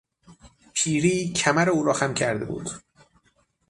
پیری 0.73 1.33
کمر 1.33 1.69
او 1.69 1.83
را 1.83 1.93
خم 1.93 2.13
کرده 2.13 2.45
بود. 2.45 2.69